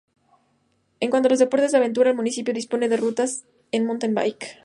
[1.03, 4.57] En cuanto a deportes de aventura, el municipio dispone de rutas en Mountain-bike.